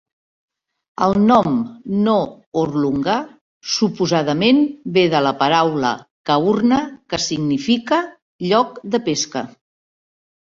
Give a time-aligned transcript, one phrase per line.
[1.07, 1.57] El nom
[2.07, 3.17] "No-orlunga"
[3.73, 4.63] suposadament
[4.95, 5.93] ve de la paraula
[6.31, 6.81] kaurna
[7.13, 8.01] que significa
[8.51, 9.45] "lloc de pesca".